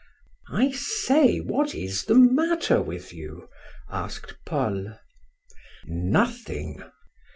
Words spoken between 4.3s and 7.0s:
Paul. "Nothing!"